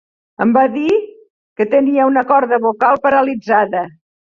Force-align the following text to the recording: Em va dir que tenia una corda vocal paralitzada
Em 0.45 0.53
va 0.53 0.63
dir 0.75 0.95
que 1.61 1.67
tenia 1.75 2.09
una 2.15 2.25
corda 2.33 2.61
vocal 2.67 3.01
paralitzada 3.07 3.87